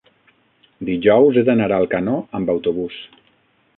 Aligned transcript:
dijous 0.87 1.37
he 1.37 1.43
d'anar 1.49 1.67
a 1.75 1.79
Alcanó 1.83 2.17
amb 2.41 2.53
autobús. 2.55 2.97